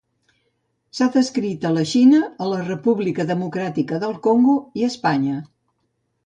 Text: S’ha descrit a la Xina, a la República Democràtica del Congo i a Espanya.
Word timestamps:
S’ha 0.99 1.07
descrit 1.15 1.67
a 1.69 1.73
la 1.75 1.83
Xina, 1.91 2.21
a 2.45 2.47
la 2.53 2.63
República 2.71 3.27
Democràtica 3.33 4.01
del 4.05 4.17
Congo 4.29 4.57
i 4.81 4.87
a 4.87 4.91
Espanya. 4.95 5.37